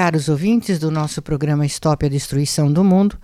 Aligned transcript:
caros 0.00 0.30
ouvintes 0.30 0.78
do 0.78 0.90
nosso 0.90 1.20
programa 1.20 1.66
Stop 1.66 2.06
a 2.06 2.08
Destruição 2.08 2.72
do 2.72 2.82
Mundo. 2.82 3.18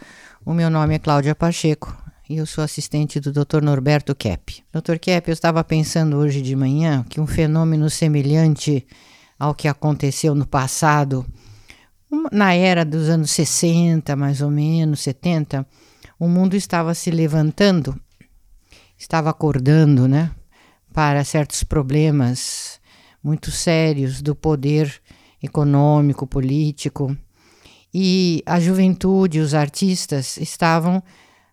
O 0.44 0.52
meu 0.52 0.68
nome 0.68 0.94
é 0.94 0.98
Cláudia 0.98 1.34
Pacheco 1.34 1.96
e 2.28 2.36
eu 2.36 2.44
sou 2.44 2.62
assistente 2.62 3.18
do 3.18 3.32
Dr. 3.32 3.62
Norberto 3.62 4.14
Kepp. 4.14 4.62
Dr. 4.74 4.98
Kepp, 5.00 5.26
eu 5.26 5.32
estava 5.32 5.64
pensando 5.64 6.18
hoje 6.18 6.42
de 6.42 6.54
manhã 6.54 7.02
que 7.08 7.18
um 7.18 7.26
fenômeno 7.26 7.88
semelhante 7.88 8.86
ao 9.38 9.54
que 9.54 9.68
aconteceu 9.68 10.34
no 10.34 10.46
passado, 10.46 11.24
na 12.30 12.52
era 12.52 12.84
dos 12.84 13.08
anos 13.08 13.30
60, 13.30 14.14
mais 14.14 14.42
ou 14.42 14.50
menos, 14.50 15.00
70, 15.00 15.66
o 16.20 16.28
mundo 16.28 16.56
estava 16.56 16.92
se 16.92 17.10
levantando, 17.10 17.98
estava 18.98 19.30
acordando, 19.30 20.06
né, 20.06 20.30
para 20.92 21.24
certos 21.24 21.64
problemas 21.64 22.78
muito 23.24 23.50
sérios 23.50 24.20
do 24.20 24.36
poder 24.36 25.00
econômico, 25.42 26.26
político. 26.26 27.16
E 27.92 28.42
a 28.44 28.60
juventude, 28.60 29.40
os 29.40 29.54
artistas 29.54 30.36
estavam 30.36 31.02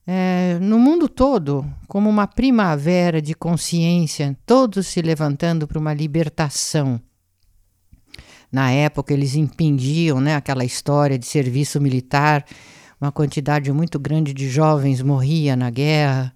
é, 0.06 0.58
no 0.60 0.78
mundo 0.78 1.08
todo 1.08 1.66
como 1.88 2.10
uma 2.10 2.28
primavera 2.28 3.22
de 3.22 3.34
consciência, 3.34 4.38
todos 4.46 4.88
se 4.88 5.02
levantando 5.02 5.68
para 5.68 5.80
uma 5.80 5.94
libertação. 5.94 7.00
Na 8.52 8.70
época, 8.72 9.14
eles 9.14 9.36
impingiam 9.36 10.20
né, 10.20 10.36
aquela 10.36 10.64
história 10.64 11.18
de 11.18 11.26
serviço 11.26 11.82
militar, 11.82 12.46
uma 13.02 13.12
quantidade 13.12 13.72
muito 13.72 13.98
grande 13.98 14.34
de 14.34 14.48
jovens 14.48 15.02
morria 15.02 15.56
na 15.56 15.70
guerra. 15.70 16.34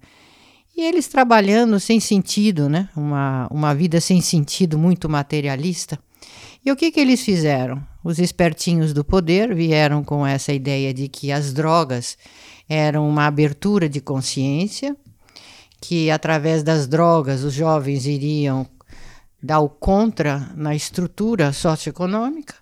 E 0.76 0.82
eles 0.82 1.06
trabalhando 1.06 1.78
sem 1.78 2.00
sentido, 2.00 2.68
né? 2.68 2.88
uma, 2.96 3.46
uma 3.50 3.74
vida 3.74 4.00
sem 4.00 4.20
sentido, 4.20 4.78
muito 4.78 5.08
materialista. 5.08 5.98
E 6.64 6.70
o 6.70 6.76
que, 6.76 6.90
que 6.90 7.00
eles 7.00 7.22
fizeram? 7.22 7.84
Os 8.02 8.18
espertinhos 8.18 8.92
do 8.92 9.04
poder 9.04 9.54
vieram 9.54 10.02
com 10.02 10.26
essa 10.26 10.52
ideia 10.52 10.92
de 10.92 11.08
que 11.08 11.32
as 11.32 11.52
drogas 11.52 12.16
eram 12.68 13.08
uma 13.08 13.26
abertura 13.26 13.88
de 13.88 14.00
consciência, 14.00 14.96
que 15.80 16.10
através 16.10 16.62
das 16.62 16.86
drogas 16.86 17.44
os 17.44 17.54
jovens 17.54 18.06
iriam 18.06 18.66
dar 19.42 19.60
o 19.60 19.68
contra 19.68 20.50
na 20.56 20.74
estrutura 20.74 21.52
socioeconômica. 21.52 22.54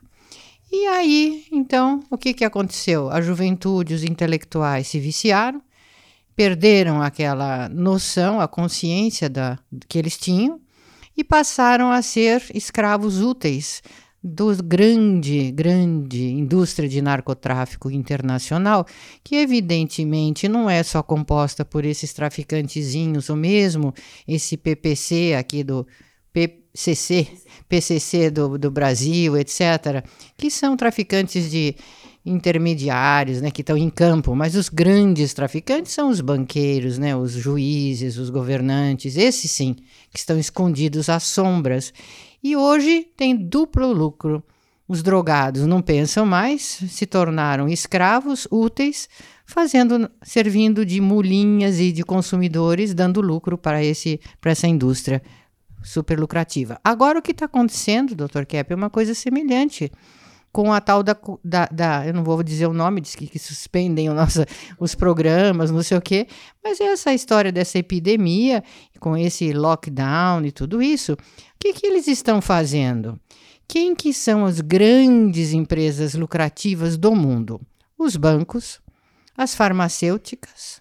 E 0.70 0.86
aí, 0.88 1.46
então, 1.50 2.02
o 2.10 2.18
que, 2.18 2.34
que 2.34 2.44
aconteceu? 2.44 3.08
A 3.10 3.20
juventude, 3.20 3.94
os 3.94 4.04
intelectuais 4.04 4.88
se 4.88 5.00
viciaram, 5.00 5.62
perderam 6.34 7.00
aquela 7.00 7.68
noção, 7.68 8.40
a 8.40 8.46
consciência 8.46 9.30
da, 9.30 9.58
que 9.88 9.98
eles 9.98 10.18
tinham, 10.18 10.60
e 11.16 11.24
passaram 11.24 11.90
a 11.90 12.02
ser 12.02 12.44
escravos 12.54 13.20
úteis 13.20 13.82
do 14.22 14.52
grande, 14.62 15.52
grande 15.52 16.24
indústria 16.24 16.88
de 16.88 17.00
narcotráfico 17.00 17.88
internacional, 17.90 18.84
que 19.22 19.36
evidentemente 19.36 20.48
não 20.48 20.68
é 20.68 20.82
só 20.82 21.00
composta 21.02 21.64
por 21.64 21.84
esses 21.84 22.12
traficantezinhos, 22.12 23.30
ou 23.30 23.36
mesmo 23.36 23.94
esse 24.26 24.56
PPC 24.56 25.34
aqui 25.38 25.62
do 25.62 25.86
PCC, 26.32 27.28
PCC 27.68 28.30
do, 28.30 28.58
do 28.58 28.70
Brasil, 28.70 29.36
etc., 29.36 30.04
que 30.36 30.50
são 30.50 30.76
traficantes 30.76 31.48
de 31.48 31.76
intermediários, 32.26 33.40
né, 33.40 33.52
que 33.52 33.60
estão 33.60 33.76
em 33.76 33.88
campo, 33.88 34.34
mas 34.34 34.56
os 34.56 34.68
grandes 34.68 35.32
traficantes 35.32 35.92
são 35.92 36.10
os 36.10 36.20
banqueiros, 36.20 36.98
né, 36.98 37.16
os 37.16 37.32
juízes, 37.32 38.18
os 38.18 38.30
governantes, 38.30 39.16
esses 39.16 39.48
sim, 39.50 39.76
que 40.10 40.18
estão 40.18 40.36
escondidos 40.36 41.08
às 41.08 41.22
sombras. 41.22 41.94
E 42.42 42.56
hoje 42.56 43.06
tem 43.16 43.36
duplo 43.36 43.92
lucro. 43.92 44.42
Os 44.88 45.02
drogados 45.02 45.66
não 45.66 45.80
pensam 45.80 46.26
mais, 46.26 46.62
se 46.88 47.06
tornaram 47.06 47.68
escravos 47.68 48.46
úteis, 48.50 49.08
fazendo, 49.44 50.10
servindo 50.22 50.84
de 50.84 51.00
mulinhas 51.00 51.78
e 51.80 51.92
de 51.92 52.04
consumidores, 52.04 52.94
dando 52.94 53.20
lucro 53.20 53.56
para 53.56 53.82
esse 53.82 54.20
para 54.40 54.52
essa 54.52 54.66
indústria 54.66 55.22
super 55.82 56.18
lucrativa. 56.18 56.80
Agora 56.84 57.18
o 57.18 57.22
que 57.22 57.32
está 57.32 57.46
acontecendo, 57.46 58.14
Dr. 58.14 58.44
Kepp, 58.44 58.72
é 58.72 58.76
uma 58.76 58.90
coisa 58.90 59.14
semelhante 59.14 59.90
com 60.56 60.72
a 60.72 60.80
tal 60.80 61.02
da, 61.02 61.14
da, 61.44 61.66
da, 61.66 62.06
eu 62.06 62.14
não 62.14 62.24
vou 62.24 62.42
dizer 62.42 62.64
o 62.66 62.72
nome, 62.72 63.02
diz 63.02 63.14
que, 63.14 63.26
que 63.26 63.38
suspendem 63.38 64.08
o 64.08 64.14
nosso, 64.14 64.42
os 64.80 64.94
programas, 64.94 65.70
não 65.70 65.82
sei 65.82 65.98
o 65.98 66.00
quê, 66.00 66.26
mas 66.64 66.80
essa 66.80 67.12
história 67.12 67.52
dessa 67.52 67.78
epidemia, 67.78 68.64
com 68.98 69.14
esse 69.14 69.52
lockdown 69.52 70.46
e 70.46 70.50
tudo 70.50 70.80
isso, 70.80 71.12
o 71.12 71.18
que, 71.60 71.74
que 71.74 71.86
eles 71.86 72.08
estão 72.08 72.40
fazendo? 72.40 73.20
Quem 73.68 73.94
que 73.94 74.14
são 74.14 74.46
as 74.46 74.62
grandes 74.62 75.52
empresas 75.52 76.14
lucrativas 76.14 76.96
do 76.96 77.14
mundo? 77.14 77.60
Os 77.98 78.16
bancos, 78.16 78.80
as 79.36 79.54
farmacêuticas 79.54 80.80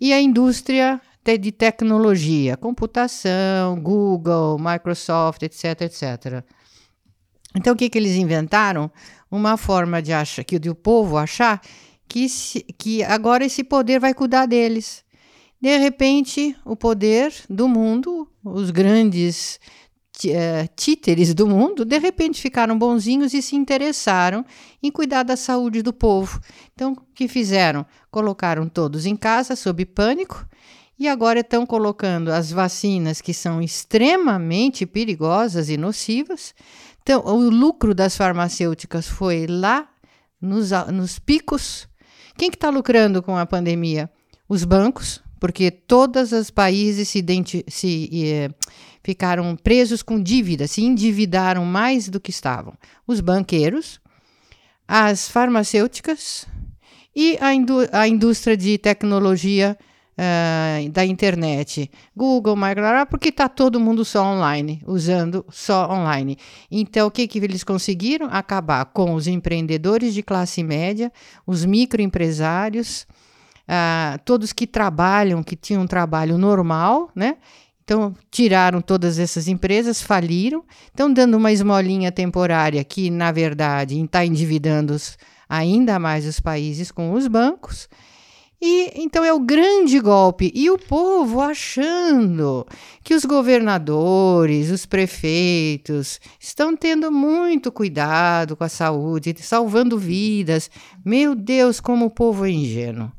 e 0.00 0.12
a 0.12 0.20
indústria 0.20 1.00
de 1.40 1.52
tecnologia, 1.52 2.56
computação, 2.56 3.80
Google, 3.80 4.58
Microsoft, 4.58 5.40
etc, 5.44 5.82
etc. 5.82 6.44
Então, 7.54 7.74
o 7.74 7.76
que, 7.76 7.88
que 7.88 7.98
eles 7.98 8.16
inventaram? 8.16 8.90
Uma 9.30 9.56
forma 9.56 10.02
de 10.02 10.12
achar, 10.12 10.44
que 10.44 10.56
o 10.68 10.74
povo 10.74 11.16
achar 11.16 11.60
que, 12.08 12.28
se, 12.28 12.62
que 12.78 13.02
agora 13.02 13.44
esse 13.44 13.64
poder 13.64 13.98
vai 13.98 14.12
cuidar 14.12 14.46
deles. 14.46 15.04
De 15.60 15.78
repente, 15.78 16.56
o 16.64 16.76
poder 16.76 17.32
do 17.48 17.68
mundo, 17.68 18.28
os 18.44 18.70
grandes 18.70 19.60
uh, 20.26 20.68
títeres 20.76 21.32
do 21.34 21.46
mundo, 21.46 21.84
de 21.84 21.98
repente 21.98 22.42
ficaram 22.42 22.78
bonzinhos 22.78 23.32
e 23.32 23.40
se 23.40 23.56
interessaram 23.56 24.44
em 24.82 24.90
cuidar 24.90 25.22
da 25.22 25.36
saúde 25.36 25.82
do 25.82 25.92
povo. 25.92 26.40
Então, 26.74 26.92
o 26.92 27.14
que 27.14 27.28
fizeram? 27.28 27.86
Colocaram 28.10 28.68
todos 28.68 29.06
em 29.06 29.16
casa, 29.16 29.56
sob 29.56 29.86
pânico, 29.86 30.46
e 30.98 31.08
agora 31.08 31.40
estão 31.40 31.64
colocando 31.64 32.30
as 32.30 32.52
vacinas 32.52 33.20
que 33.20 33.32
são 33.32 33.62
extremamente 33.62 34.84
perigosas 34.84 35.68
e 35.68 35.76
nocivas 35.76 36.54
então, 37.02 37.22
o 37.24 37.50
lucro 37.50 37.94
das 37.94 38.16
farmacêuticas 38.16 39.08
foi 39.08 39.46
lá 39.48 39.88
nos, 40.40 40.70
nos 40.92 41.18
picos. 41.18 41.88
Quem 42.36 42.48
que 42.48 42.56
está 42.56 42.70
lucrando 42.70 43.22
com 43.22 43.36
a 43.36 43.44
pandemia? 43.44 44.08
Os 44.48 44.64
bancos, 44.64 45.20
porque 45.40 45.70
todos 45.70 46.30
os 46.30 46.50
países 46.50 47.08
se, 47.08 47.24
se 47.68 48.10
eh, 48.24 48.50
ficaram 49.02 49.56
presos 49.56 50.02
com 50.02 50.22
dívida, 50.22 50.68
se 50.68 50.82
endividaram 50.82 51.64
mais 51.64 52.08
do 52.08 52.20
que 52.20 52.30
estavam. 52.30 52.74
Os 53.06 53.20
banqueiros, 53.20 54.00
as 54.86 55.28
farmacêuticas 55.28 56.46
e 57.14 57.36
a, 57.40 57.52
indú 57.52 57.78
a 57.90 58.06
indústria 58.06 58.56
de 58.56 58.78
tecnologia 58.78 59.76
uh, 60.12 60.90
da 60.90 61.04
internet, 61.04 61.90
Google, 62.16 62.56
Microsoft, 62.56 63.10
porque 63.10 63.28
está 63.28 63.48
todo 63.48 63.80
mundo 63.80 64.04
só 64.04 64.24
online, 64.24 64.82
usando 64.86 65.44
só 65.50 65.90
online. 65.90 66.36
Então, 66.70 67.06
o 67.06 67.10
que, 67.10 67.26
que 67.26 67.38
eles 67.38 67.64
conseguiram? 67.64 68.28
Acabar 68.30 68.84
com 68.86 69.14
os 69.14 69.26
empreendedores 69.26 70.14
de 70.14 70.22
classe 70.22 70.62
média, 70.62 71.12
os 71.46 71.64
microempresários, 71.64 73.06
uh, 73.68 74.18
todos 74.24 74.52
que 74.52 74.66
trabalham, 74.66 75.42
que 75.42 75.56
tinham 75.56 75.82
um 75.82 75.86
trabalho 75.86 76.38
normal, 76.38 77.10
né? 77.14 77.36
Então, 77.84 78.14
tiraram 78.30 78.80
todas 78.80 79.18
essas 79.18 79.48
empresas, 79.48 80.00
faliram, 80.00 80.64
estão 80.86 81.12
dando 81.12 81.36
uma 81.36 81.50
esmolinha 81.50 82.12
temporária 82.12 82.82
que, 82.84 83.10
na 83.10 83.32
verdade, 83.32 84.00
está 84.00 84.24
endividando 84.24 84.96
ainda 85.48 85.98
mais 85.98 86.24
os 86.24 86.38
países 86.38 86.92
com 86.92 87.12
os 87.12 87.26
bancos. 87.26 87.88
E 88.64 88.92
então 88.94 89.24
é 89.24 89.32
o 89.32 89.40
grande 89.40 89.98
golpe. 89.98 90.52
E 90.54 90.70
o 90.70 90.78
povo 90.78 91.40
achando 91.40 92.64
que 93.02 93.12
os 93.12 93.24
governadores, 93.24 94.70
os 94.70 94.86
prefeitos 94.86 96.20
estão 96.38 96.76
tendo 96.76 97.10
muito 97.10 97.72
cuidado 97.72 98.54
com 98.54 98.62
a 98.62 98.68
saúde, 98.68 99.34
salvando 99.40 99.98
vidas. 99.98 100.70
Meu 101.04 101.34
Deus, 101.34 101.80
como 101.80 102.06
o 102.06 102.10
povo 102.10 102.46
é 102.46 102.50
ingênuo. 102.50 103.10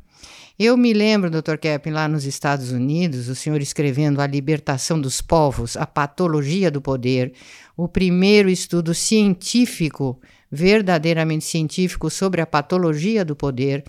Eu 0.58 0.78
me 0.78 0.94
lembro, 0.94 1.30
Dr. 1.30 1.58
Kepin, 1.58 1.90
lá 1.90 2.08
nos 2.08 2.24
Estados 2.24 2.72
Unidos, 2.72 3.28
o 3.28 3.36
senhor 3.36 3.60
escrevendo 3.62 4.22
A 4.22 4.28
Libertação 4.28 5.02
dos 5.02 5.20
Povos, 5.20 5.76
a 5.76 5.86
Patologia 5.86 6.72
do 6.72 6.80
Poder, 6.80 7.34
o 7.76 7.88
primeiro 7.88 8.50
estudo 8.50 8.94
científico, 8.94 10.22
verdadeiramente 10.56 11.44
científico, 11.44 12.12
sobre 12.12 12.40
a 12.40 12.46
patologia 12.46 13.26
do 13.26 13.36
poder. 13.36 13.84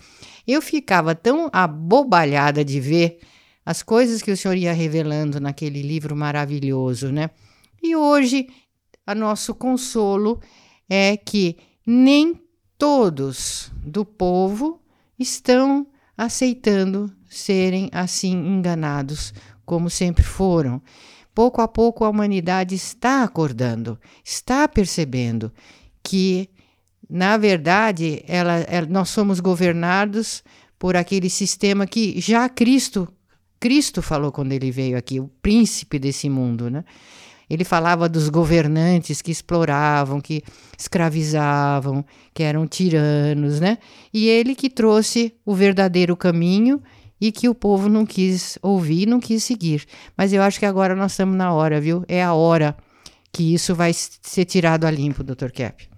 Eu 0.47 0.63
ficava 0.63 1.13
tão 1.13 1.47
abobalhada 1.53 2.65
de 2.65 2.79
ver 2.79 3.19
as 3.63 3.83
coisas 3.83 4.23
que 4.23 4.31
o 4.31 4.37
senhor 4.37 4.57
ia 4.57 4.73
revelando 4.73 5.39
naquele 5.39 5.83
livro 5.83 6.15
maravilhoso, 6.15 7.11
né? 7.11 7.29
E 7.83 7.95
hoje, 7.95 8.47
a 9.05 9.13
nosso 9.13 9.53
consolo 9.53 10.41
é 10.89 11.15
que 11.15 11.55
nem 11.85 12.41
todos 12.79 13.71
do 13.83 14.03
povo 14.03 14.81
estão 15.19 15.85
aceitando 16.17 17.11
serem 17.29 17.89
assim 17.91 18.33
enganados 18.33 19.35
como 19.63 19.87
sempre 19.87 20.23
foram. 20.23 20.81
Pouco 21.33 21.61
a 21.61 21.67
pouco 21.67 22.03
a 22.03 22.09
humanidade 22.09 22.73
está 22.73 23.23
acordando, 23.23 23.99
está 24.23 24.67
percebendo 24.67 25.51
que 26.01 26.49
na 27.09 27.37
verdade, 27.37 28.23
ela, 28.27 28.59
ela, 28.67 28.87
nós 28.87 29.09
somos 29.09 29.39
governados 29.39 30.43
por 30.77 30.95
aquele 30.95 31.29
sistema 31.29 31.85
que 31.85 32.19
já 32.19 32.47
Cristo 32.49 33.07
Cristo 33.59 34.01
falou 34.01 34.31
quando 34.31 34.51
ele 34.51 34.69
veio 34.69 34.97
aqui, 34.97 35.19
o 35.19 35.27
príncipe 35.41 35.97
desse 35.97 36.29
mundo, 36.29 36.69
né? 36.69 36.83
Ele 37.49 37.63
falava 37.63 38.09
dos 38.09 38.29
governantes 38.29 39.21
que 39.21 39.31
exploravam, 39.31 40.19
que 40.19 40.43
escravizavam, 40.77 42.03
que 42.33 42.43
eram 42.43 42.67
tiranos, 42.67 43.59
né? 43.59 43.77
E 44.13 44.27
ele 44.27 44.55
que 44.55 44.69
trouxe 44.69 45.33
o 45.45 45.53
verdadeiro 45.53 46.15
caminho 46.17 46.81
e 47.21 47.31
que 47.31 47.47
o 47.47 47.55
povo 47.55 47.87
não 47.87 48.05
quis 48.05 48.57
ouvir, 48.61 49.07
não 49.07 49.19
quis 49.19 49.43
seguir. 49.43 49.85
Mas 50.17 50.33
eu 50.33 50.41
acho 50.41 50.59
que 50.59 50.65
agora 50.65 50.95
nós 50.95 51.13
estamos 51.13 51.35
na 51.35 51.53
hora, 51.53 51.79
viu? 51.79 52.03
É 52.07 52.23
a 52.23 52.33
hora 52.33 52.75
que 53.31 53.53
isso 53.53 53.75
vai 53.75 53.91
ser 53.93 54.45
tirado 54.45 54.85
a 54.85 54.91
limpo, 54.91 55.23
Dr. 55.23 55.51
Cap. 55.51 55.94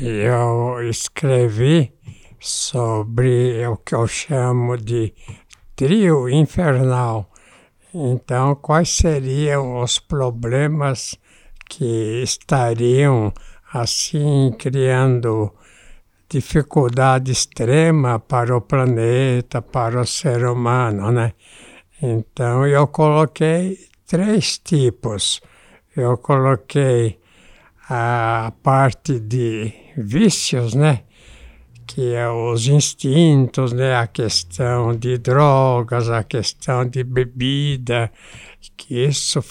Eu 0.00 0.88
escrevi 0.88 1.92
sobre 2.40 3.66
o 3.66 3.76
que 3.76 3.94
eu 3.94 4.06
chamo 4.06 4.76
de 4.76 5.14
trio 5.76 6.28
infernal 6.28 7.32
então, 7.94 8.54
quais 8.54 8.88
seriam 8.88 9.82
os 9.82 9.98
problemas 9.98 11.14
que 11.68 12.22
estariam 12.22 13.32
assim 13.70 14.50
criando 14.58 15.52
dificuldade 16.26 17.30
extrema 17.30 18.18
para 18.18 18.56
o 18.56 18.62
planeta, 18.62 19.60
para 19.60 20.00
o 20.00 20.06
ser 20.06 20.46
humano, 20.46 21.12
né? 21.12 21.34
Então, 22.00 22.66
eu 22.66 22.86
coloquei 22.86 23.78
três 24.06 24.56
tipos. 24.56 25.42
Eu 25.94 26.16
coloquei 26.16 27.20
a 27.90 28.54
parte 28.62 29.20
de 29.20 29.70
vícios, 29.96 30.74
né? 30.74 31.00
que 31.86 32.14
é 32.14 32.28
os 32.28 32.66
instintos, 32.68 33.72
né, 33.72 33.96
a 33.96 34.06
questão 34.06 34.94
de 34.94 35.16
drogas, 35.18 36.08
a 36.08 36.22
questão 36.22 36.86
de 36.86 37.02
bebida, 37.04 38.10
que 38.76 39.04
isso 39.04 39.42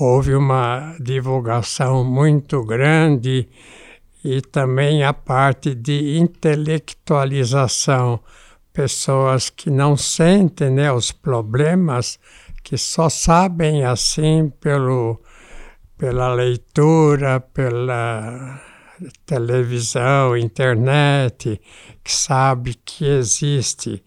houve 0.00 0.34
uma 0.34 0.96
divulgação 1.00 2.04
muito 2.04 2.62
grande 2.64 3.48
e 4.24 4.40
também 4.40 5.04
a 5.04 5.12
parte 5.12 5.74
de 5.74 6.16
intelectualização, 6.18 8.20
pessoas 8.72 9.50
que 9.50 9.68
não 9.70 9.96
sentem 9.96 10.70
né, 10.70 10.92
os 10.92 11.12
problemas, 11.12 12.18
que 12.62 12.78
só 12.78 13.08
sabem 13.08 13.84
assim 13.84 14.52
pelo, 14.60 15.20
pela 15.96 16.34
leitura, 16.34 17.40
pela 17.40 18.60
televisão, 19.24 20.36
internet, 20.36 21.60
que 22.02 22.12
sabe 22.12 22.74
que 22.84 23.04
existe. 23.04 24.02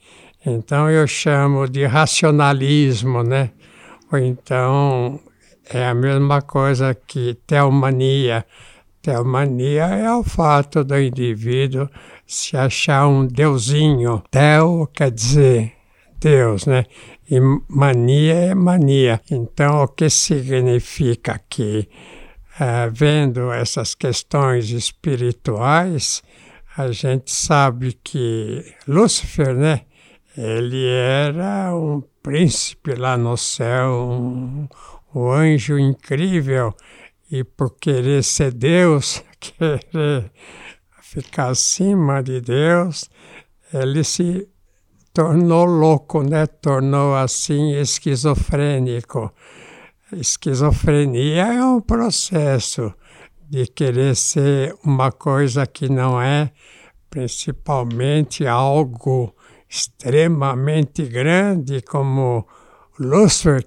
Então 0.45 0.89
eu 0.89 1.06
chamo 1.06 1.68
de 1.68 1.86
racionalismo, 1.86 3.24
né? 3.24 3.51
Ou 4.12 4.18
então 4.18 5.19
é 5.69 5.86
a 5.86 5.94
mesma 5.94 6.41
coisa 6.41 6.95
que 6.95 7.36
teomania. 7.45 8.45
Teomania 9.01 9.86
é 9.86 10.13
o 10.13 10.24
fato 10.24 10.83
do 10.83 11.00
indivíduo 11.00 11.89
se 12.25 12.57
achar 12.57 13.07
um 13.07 13.25
deusinho. 13.25 14.24
Teo 14.30 14.88
quer 14.88 15.12
dizer 15.12 15.74
Deus, 16.19 16.65
né? 16.65 16.85
E 17.30 17.39
mania 17.68 18.33
é 18.33 18.56
mania. 18.56 19.21
Então 19.30 19.83
o 19.83 19.88
que 19.88 20.09
significa 20.09 21.39
que 21.50 21.88
uh, 22.59 22.91
vendo 22.91 23.51
essas 23.51 23.95
questões 23.95 24.69
espirituais, 24.69 26.21
a 26.77 26.91
gente 26.91 27.31
sabe 27.31 27.94
que 28.03 28.63
Lúcifer, 28.88 29.56
né? 29.56 29.81
Ele 30.38 30.85
era 30.88 31.75
um 31.75 32.01
príncipe 32.21 32.94
lá 32.95 33.17
no 33.17 33.35
céu, 33.35 34.09
um, 34.11 34.67
um 35.13 35.31
anjo 35.31 35.77
incrível, 35.77 36.73
e 37.31 37.44
por 37.44 37.75
querer 37.77 38.23
ser 38.23 38.53
Deus, 38.53 39.23
querer 39.39 40.31
ficar 41.01 41.50
acima 41.50 42.21
de 42.21 42.39
Deus, 42.39 43.09
ele 43.73 44.03
se 44.03 44.47
tornou 45.13 45.65
louco, 45.65 46.21
né? 46.23 46.45
Tornou 46.45 47.15
assim 47.15 47.73
esquizofrênico. 47.73 49.33
Esquizofrenia 50.11 51.53
é 51.53 51.63
um 51.63 51.79
processo 51.79 52.91
de 53.47 53.67
querer 53.67 54.15
ser 54.15 54.75
uma 54.83 55.11
coisa 55.11 55.67
que 55.67 55.88
não 55.88 56.19
é, 56.19 56.51
principalmente 57.09 58.45
algo 58.47 59.35
extremamente 59.69 61.03
grande, 61.06 61.81
como 61.81 62.47
Lúcifer 63.00 63.63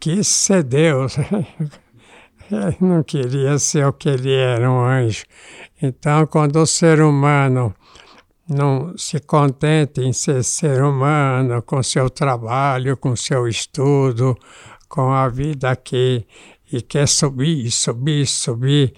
quis 0.00 0.26
ser 0.26 0.64
Deus. 0.64 1.16
ele 2.50 2.76
não 2.80 3.02
queria 3.04 3.56
ser 3.58 3.86
o 3.86 3.92
que 3.92 4.08
ele 4.08 4.32
era, 4.32 4.70
um 4.70 4.84
anjo. 4.84 5.24
Então, 5.80 6.26
quando 6.26 6.56
o 6.56 6.66
ser 6.66 7.00
humano 7.00 7.72
não 8.48 8.96
se 8.96 9.20
contenta 9.20 10.02
em 10.02 10.12
ser 10.12 10.42
ser 10.42 10.82
humano, 10.82 11.62
com 11.62 11.82
seu 11.82 12.08
trabalho, 12.10 12.96
com 12.96 13.14
seu 13.16 13.46
estudo, 13.48 14.36
com 14.88 15.12
a 15.12 15.28
vida 15.28 15.70
aqui 15.70 16.26
e 16.72 16.80
quer 16.80 17.06
subir, 17.06 17.70
subir, 17.70 18.26
subir, 18.26 18.94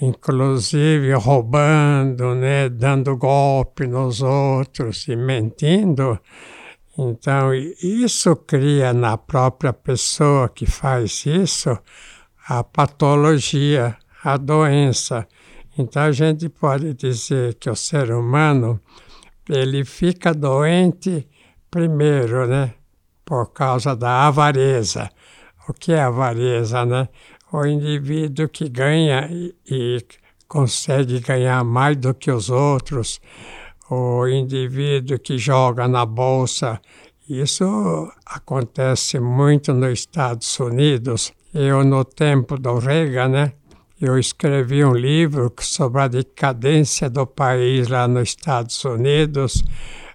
inclusive 0.00 1.12
roubando, 1.14 2.34
né, 2.34 2.68
dando 2.68 3.16
golpe 3.16 3.86
nos 3.86 4.22
outros 4.22 5.08
e 5.08 5.16
mentindo. 5.16 6.18
Então, 6.98 7.54
isso 7.54 8.34
cria 8.36 8.92
na 8.92 9.18
própria 9.18 9.72
pessoa 9.72 10.48
que 10.48 10.66
faz 10.66 11.26
isso 11.26 11.78
a 12.48 12.62
patologia, 12.62 13.96
a 14.24 14.36
doença. 14.36 15.26
Então, 15.78 16.02
a 16.02 16.12
gente 16.12 16.48
pode 16.48 16.94
dizer 16.94 17.54
que 17.54 17.68
o 17.68 17.76
ser 17.76 18.10
humano 18.10 18.80
ele 19.48 19.84
fica 19.84 20.32
doente 20.32 21.28
primeiro, 21.70 22.46
né, 22.46 22.74
por 23.24 23.52
causa 23.52 23.94
da 23.94 24.26
avareza. 24.26 25.10
O 25.68 25.72
que 25.72 25.92
é 25.92 26.00
avareza, 26.00 26.84
né? 26.84 27.08
O 27.52 27.64
indivíduo 27.66 28.48
que 28.48 28.68
ganha 28.68 29.28
e, 29.30 29.54
e 29.68 30.06
consegue 30.46 31.20
ganhar 31.20 31.64
mais 31.64 31.96
do 31.96 32.14
que 32.14 32.30
os 32.30 32.50
outros, 32.50 33.20
o 33.90 34.26
indivíduo 34.26 35.18
que 35.18 35.38
joga 35.38 35.88
na 35.88 36.06
bolsa. 36.06 36.80
Isso 37.28 37.64
acontece 38.24 39.18
muito 39.18 39.72
nos 39.72 40.00
Estados 40.00 40.58
Unidos. 40.60 41.32
Eu, 41.52 41.84
no 41.84 42.04
tempo 42.04 42.56
do 42.58 42.78
Reagan, 42.78 43.28
né, 43.28 43.52
eu 44.00 44.18
escrevi 44.18 44.84
um 44.84 44.94
livro 44.94 45.52
sobre 45.60 46.02
a 46.02 46.08
decadência 46.08 47.08
do 47.08 47.26
país 47.26 47.88
lá 47.88 48.06
nos 48.06 48.28
Estados 48.28 48.84
Unidos, 48.84 49.64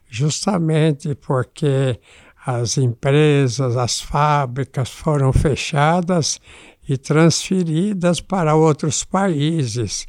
justamente 0.07 1.15
porque 1.15 1.99
as 2.45 2.77
empresas, 2.77 3.77
as 3.77 4.01
fábricas 4.01 4.89
foram 4.89 5.31
fechadas 5.31 6.39
e 6.89 6.97
transferidas 6.97 8.19
para 8.19 8.55
outros 8.55 9.03
países, 9.03 10.07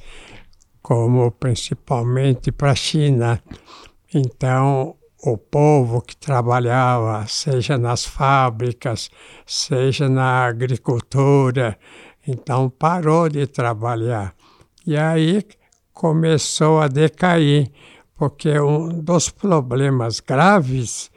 como 0.80 1.30
principalmente 1.30 2.50
para 2.50 2.70
a 2.70 2.74
China. 2.74 3.42
Então, 4.14 4.96
o 5.22 5.36
povo 5.36 6.00
que 6.00 6.16
trabalhava, 6.16 7.24
seja 7.28 7.78
nas 7.78 8.04
fábricas, 8.04 9.10
seja 9.46 10.08
na 10.08 10.46
agricultura, 10.46 11.78
então 12.26 12.70
parou 12.70 13.28
de 13.28 13.46
trabalhar. 13.46 14.34
E 14.86 14.96
aí 14.96 15.44
começou 15.92 16.80
a 16.80 16.88
decair, 16.88 17.70
porque 18.16 18.58
um 18.58 18.88
dos 19.00 19.28
problemas 19.28 20.18
graves 20.18 21.11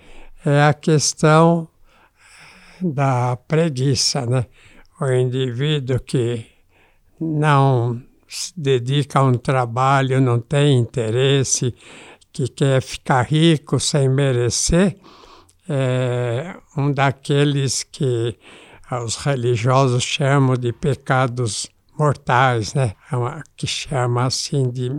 é 0.46 0.64
a 0.64 0.74
questão 0.74 1.68
da 2.82 3.36
preguiça, 3.36 4.26
né? 4.26 4.46
O 5.02 5.12
indivíduo 5.12 6.00
que 6.00 6.46
não 7.20 8.02
se 8.28 8.54
dedica 8.56 9.20
a 9.20 9.24
um 9.24 9.34
trabalho, 9.34 10.22
não 10.22 10.40
tem 10.40 10.78
interesse, 10.78 11.74
que 12.32 12.48
quer 12.48 12.82
ficar 12.82 13.24
rico 13.24 13.80
sem 13.80 14.08
merecer, 14.08 14.98
é 15.68 16.56
um 16.78 16.92
daqueles 16.92 17.84
que 17.84 18.38
os 19.04 19.16
religiosos 19.16 20.04
chamam 20.04 20.56
de 20.56 20.72
pecados 20.72 21.68
mortais, 21.98 22.74
né? 22.74 22.94
É 23.12 23.42
que 23.58 23.66
chama 23.66 24.26
assim 24.26 24.70
de 24.70 24.92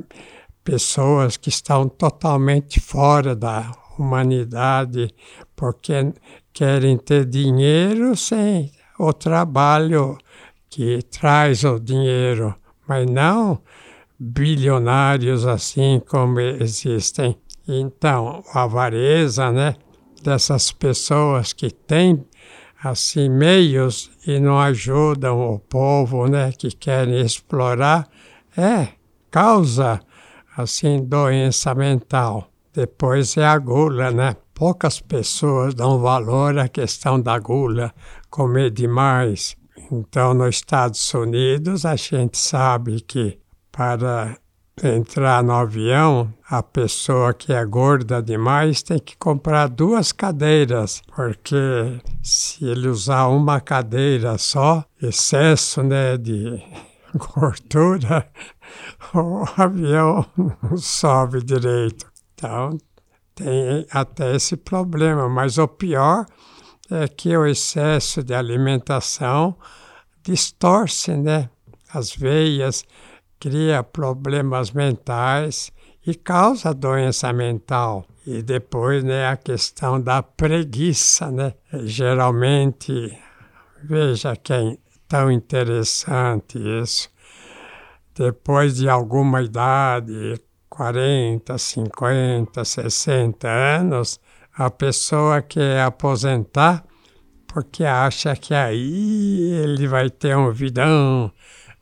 pessoas 0.65 1.37
que 1.37 1.51
estão 1.51 1.89
totalmente 1.89 2.81
fora 2.81 3.37
da 3.37 3.71
humanidade, 3.99 5.15
porque 5.55 6.13
querem 6.53 6.97
ter 6.97 7.25
dinheiro 7.25 8.17
sem 8.17 8.73
o 8.99 9.13
trabalho 9.13 10.17
que 10.69 11.03
traz 11.03 11.65
o 11.65 11.79
dinheiro, 11.79 12.55
mas 12.87 13.07
não 13.11 13.61
bilionários 14.19 15.47
assim 15.47 16.01
como 16.09 16.41
existem. 16.41 17.37
Então, 17.69 18.43
a 18.53 18.63
avareza, 18.63 19.51
né, 19.53 19.77
dessas 20.23 20.73
pessoas 20.73 21.53
que 21.53 21.71
têm 21.71 22.25
assim 22.83 23.29
meios 23.29 24.11
e 24.27 24.39
não 24.39 24.59
ajudam 24.59 25.41
o 25.41 25.59
povo, 25.59 26.27
né, 26.27 26.53
que 26.53 26.71
querem 26.71 27.21
explorar, 27.21 28.09
é 28.57 28.89
causa 29.31 30.01
assim 30.57 31.05
doença 31.05 31.75
mental. 31.75 32.51
Depois 32.77 33.39
é 33.39 33.47
a 33.47 33.57
gula, 33.57 34.11
né? 34.11 34.37
Poucas 34.53 35.01
pessoas 35.01 35.75
dão 35.75 35.99
valor 35.99 36.59
à 36.59 36.69
questão 36.69 37.19
da 37.19 37.39
gula, 37.39 37.91
comer 38.29 38.71
demais. 38.71 39.57
Então, 39.91 40.35
nos 40.35 40.57
Estados 40.57 41.15
Unidos, 41.15 41.87
a 41.87 41.97
gente 41.97 42.37
sabe 42.37 43.01
que 43.01 43.39
para 43.73 44.37
entrar 44.83 45.43
no 45.43 45.53
avião, 45.53 46.31
a 46.51 46.63
pessoa 46.63 47.33
que 47.33 47.51
é 47.51 47.65
gorda 47.65 48.23
demais 48.23 48.83
tem 48.83 48.99
que 48.99 49.17
comprar 49.17 49.69
duas 49.69 50.13
cadeiras, 50.13 51.03
porque 51.15 51.99
se 52.23 52.63
ele 52.67 52.89
usar 52.89 53.29
uma 53.29 53.59
cadeira 53.59 54.37
só, 54.37 54.85
excesso 55.01 55.83
né, 55.83 56.19
de 56.19 56.63
gordura, 57.17 58.29
o 59.15 59.45
avião 59.57 60.27
não 60.37 60.77
sobe 60.77 61.43
direito. 61.43 62.16
Então, 62.37 62.77
tem 63.35 63.87
até 63.91 64.37
esse 64.37 64.57
problema, 64.57 65.27
mas 65.29 65.57
o 65.57 65.67
pior 65.67 66.27
é 66.91 67.09
que 67.09 67.35
o 67.35 67.47
excesso 67.47 68.23
de 68.23 68.35
alimentação 68.35 69.57
distorce 70.23 71.17
né, 71.17 71.49
as 71.93 72.15
veias, 72.15 72.85
cria 73.41 73.83
problemas 73.83 74.71
mentais 74.71 75.73
e 76.07 76.15
causa 76.15 76.75
doença 76.75 77.33
mental. 77.33 78.07
E 78.27 78.43
depois, 78.43 79.03
né, 79.03 79.27
a 79.27 79.37
questão 79.37 80.01
da 80.01 80.23
preguiça, 80.23 81.31
né? 81.31 81.55
Geralmente, 81.85 83.17
veja 83.85 84.37
que 84.37 84.53
é 84.53 84.77
tão 85.09 85.31
interessante 85.31 86.59
isso. 86.83 87.09
Depois 88.15 88.77
de 88.77 88.89
alguma 88.89 89.43
idade, 89.43 90.41
40, 90.69 91.57
50, 91.57 92.65
60 92.65 93.49
anos, 93.49 94.21
a 94.57 94.71
pessoa 94.71 95.43
quer 95.43 95.81
aposentar 95.83 96.85
porque 97.57 97.85
acha 97.85 98.37
que 98.37 98.53
aí 98.53 99.51
ele 99.63 99.89
vai 99.89 100.11
ter 100.11 100.37
um 100.37 100.53
vidão, 100.53 101.33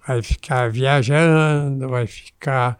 vai 0.06 0.22
ficar 0.22 0.70
viajando, 0.70 1.88
vai 1.88 2.06
ficar 2.06 2.78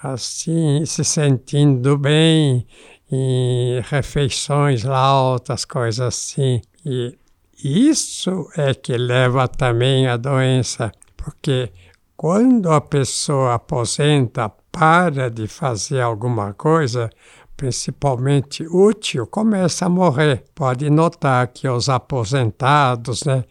assim, 0.00 0.86
se 0.86 1.02
sentindo 1.02 1.98
bem, 1.98 2.64
em 3.10 3.80
refeições 3.80 4.84
lá, 4.84 4.98
altas 4.98 5.64
coisas 5.64 6.00
assim. 6.00 6.62
E 6.84 7.18
isso 7.64 8.48
é 8.56 8.72
que 8.74 8.96
leva 8.96 9.48
também 9.48 10.06
à 10.06 10.16
doença, 10.16 10.92
porque 11.16 11.72
quando 12.16 12.70
a 12.70 12.80
pessoa 12.80 13.54
aposenta, 13.54 14.52
para 14.72 15.30
de 15.30 15.46
fazer 15.46 16.00
alguma 16.00 16.52
coisa, 16.54 17.10
principalmente 17.56 18.66
útil, 18.66 19.26
começa 19.26 19.86
a 19.86 19.88
morrer. 19.88 20.44
Pode 20.54 20.88
notar 20.88 21.46
que 21.48 21.68
os 21.68 21.88
aposentados, 21.88 23.24
né, 23.24 23.44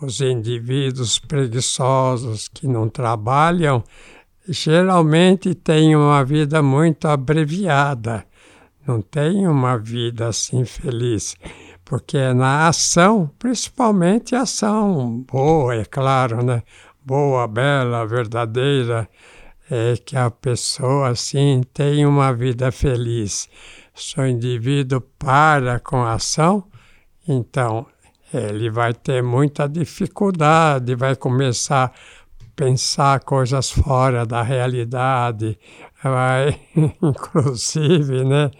os 0.00 0.20
indivíduos 0.20 1.18
preguiçosos 1.18 2.48
que 2.48 2.68
não 2.68 2.88
trabalham, 2.88 3.82
geralmente 4.46 5.54
têm 5.54 5.96
uma 5.96 6.24
vida 6.24 6.62
muito 6.62 7.08
abreviada, 7.08 8.24
não 8.86 9.02
têm 9.02 9.46
uma 9.46 9.76
vida 9.76 10.28
assim 10.28 10.64
feliz, 10.64 11.36
porque 11.84 12.16
é 12.16 12.32
na 12.32 12.68
ação, 12.68 13.30
principalmente 13.38 14.34
ação 14.34 15.24
boa, 15.30 15.74
é 15.74 15.84
claro, 15.84 16.44
né? 16.44 16.62
Boa, 17.04 17.46
bela, 17.48 18.06
verdadeira, 18.06 19.08
é 19.70 19.96
que 19.96 20.16
a 20.16 20.30
pessoa 20.30 21.10
assim 21.10 21.62
tem 21.74 22.06
uma 22.06 22.32
vida 22.32 22.72
feliz. 22.72 23.48
Se 23.94 24.18
o 24.18 24.26
indivíduo 24.26 25.00
para 25.18 25.78
com 25.80 25.96
a 25.96 26.14
ação, 26.14 26.64
então 27.26 27.86
ele 28.32 28.70
vai 28.70 28.94
ter 28.94 29.22
muita 29.22 29.68
dificuldade, 29.68 30.94
vai 30.94 31.16
começar 31.16 31.86
a 31.86 31.92
pensar 32.54 33.20
coisas 33.20 33.70
fora 33.70 34.26
da 34.26 34.42
realidade, 34.42 35.58
vai, 36.02 36.60
inclusive, 37.02 38.24
né, 38.24 38.50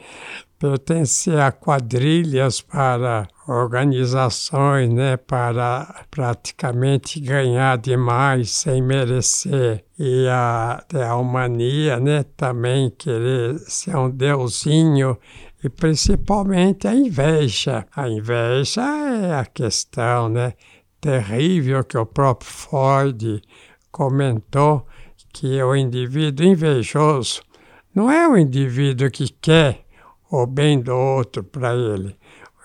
pertencer 0.59 1.38
a 1.38 1.52
quadrilhas 1.52 2.61
para 2.61 3.28
organizações, 3.47 4.92
né, 4.92 5.16
para 5.16 6.04
praticamente 6.11 7.21
ganhar 7.21 7.78
demais 7.78 8.50
sem 8.50 8.83
merecer. 8.83 9.85
E 9.99 10.26
a, 10.28 10.85
a 10.92 11.23
mania, 11.23 12.00
né, 12.00 12.25
também 12.37 12.90
querer 12.90 13.59
ser 13.61 13.97
um 13.97 14.11
deusinho 14.11 15.16
e 15.62 15.68
principalmente 15.68 16.87
a 16.87 16.95
inveja. 16.95 17.87
A 17.95 18.09
inveja 18.09 18.83
é 18.83 19.35
a 19.35 19.45
questão 19.45 20.28
né, 20.28 20.54
terrível 21.00 21.85
que 21.85 21.97
o 21.97 22.07
próprio 22.07 22.50
Freud 22.50 23.42
comentou, 23.90 24.87
que 25.33 25.63
o 25.63 25.75
indivíduo 25.75 26.47
invejoso 26.47 27.43
não 27.95 28.11
é 28.11 28.29
o 28.29 28.37
indivíduo 28.37 29.11
que 29.11 29.29
quer 29.41 29.85
o 30.31 30.47
bem 30.47 30.81
do 30.81 30.95
outro 30.95 31.43
para 31.43 31.75
ele. 31.75 32.17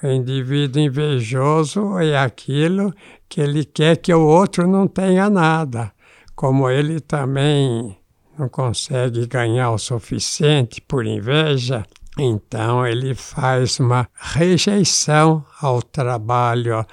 O 0.01 0.07
indivíduo 0.07 0.81
invejoso 0.81 1.97
é 1.97 2.17
aquilo 2.17 2.93
que 3.29 3.39
ele 3.41 3.63
quer 3.63 3.97
que 3.97 4.13
o 4.13 4.21
outro 4.21 4.67
não 4.67 4.87
tenha 4.87 5.29
nada. 5.29 5.91
Como 6.35 6.69
ele 6.69 6.99
também 6.99 7.97
não 8.37 8.49
consegue 8.49 9.25
ganhar 9.27 9.71
o 9.71 9.77
suficiente 9.77 10.81
por 10.81 11.05
inveja, 11.05 11.85
então 12.17 12.85
ele 12.85 13.15
faz 13.15 13.79
uma 13.79 14.07
rejeição 14.13 15.45
ao 15.61 15.81
trabalho, 15.81 16.85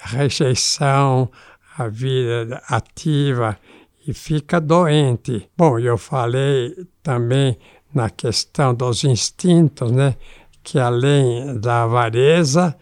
rejeição 0.00 1.30
à 1.76 1.88
vida 1.88 2.62
ativa 2.68 3.58
e 4.06 4.14
fica 4.14 4.60
doente. 4.60 5.48
Bom, 5.56 5.78
eu 5.78 5.98
falei 5.98 6.86
também 7.02 7.58
na 7.92 8.08
questão 8.10 8.74
dos 8.74 9.04
instintos, 9.04 9.90
né? 9.90 10.16
que 10.62 10.80
além 10.80 11.58
da 11.60 11.84
avareza, 11.84 12.76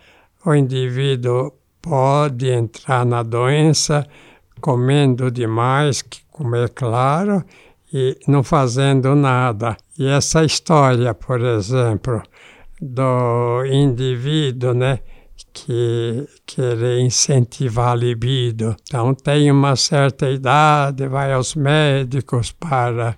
o 0.45 0.55
indivíduo 0.55 1.53
pode 1.83 2.49
entrar 2.49 3.05
na 3.05 3.23
doença 3.23 4.07
comendo 4.59 5.31
demais, 5.31 6.03
como 6.31 6.57
é 6.57 6.67
claro, 6.67 7.45
e 7.93 8.19
não 8.27 8.43
fazendo 8.43 9.15
nada. 9.15 9.77
E 9.99 10.07
essa 10.07 10.43
história, 10.43 11.13
por 11.13 11.43
exemplo, 11.43 12.23
do 12.81 13.67
indivíduo, 13.67 14.73
né, 14.73 15.01
que 15.55 16.29
querer 16.45 16.99
incentivar 16.99 17.93
a 17.93 17.95
libido. 17.95 18.77
Então 18.83 19.15
tem 19.15 19.51
uma 19.51 19.77
certa 19.77 20.29
idade, 20.29 21.07
vai 21.07 21.33
aos 21.33 21.55
médicos 21.55 22.51
para 22.51 23.17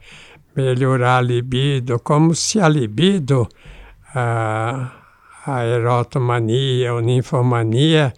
melhorar 0.55 1.19
a 1.19 1.23
libido, 1.23 1.99
como 1.99 2.35
se 2.35 2.61
a 2.61 2.69
libido, 2.69 3.49
a, 4.15 4.93
a 5.47 5.65
erotomania 5.65 6.93
ou 6.93 7.01
ninfomania, 7.01 8.13